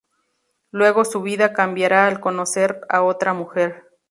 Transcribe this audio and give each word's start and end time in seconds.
Luego 0.71 1.05
su 1.05 1.21
vida 1.21 1.53
cambiará 1.53 2.07
al 2.07 2.19
conocer 2.19 2.81
a 2.89 3.03
otra 3.03 3.35
mujer. 3.35 3.85